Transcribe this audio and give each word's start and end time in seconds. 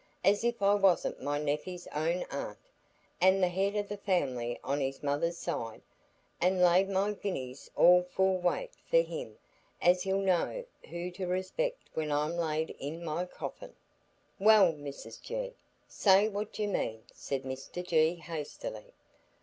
As 0.23 0.43
if 0.43 0.63
I 0.63 0.73
wasn't 0.73 1.21
my 1.21 1.37
nephey's 1.37 1.85
own 1.93 2.23
aunt, 2.31 2.57
and 3.21 3.43
the 3.43 3.49
head 3.49 3.75
o' 3.75 3.83
the 3.83 3.97
family 3.97 4.59
on 4.63 4.79
his 4.81 5.03
mother's 5.03 5.37
side! 5.37 5.83
and 6.41 6.59
laid 6.59 6.91
by 6.91 7.13
guineas, 7.13 7.69
all 7.75 8.01
full 8.01 8.39
weight, 8.39 8.71
for 8.89 9.01
him, 9.03 9.37
as 9.79 10.01
he'll 10.01 10.17
know 10.17 10.65
who 10.89 11.11
to 11.11 11.27
respect 11.27 11.83
when 11.93 12.11
I'm 12.11 12.35
laid 12.35 12.71
in 12.79 13.05
my 13.05 13.25
coffin." 13.25 13.75
"Well, 14.39 14.73
Mrs 14.73 15.21
G., 15.21 15.53
say 15.87 16.27
what 16.27 16.57
you 16.57 16.67
mean," 16.67 17.03
said 17.13 17.43
Mr 17.43 17.85
G., 17.85 18.15
hastily. 18.15 18.93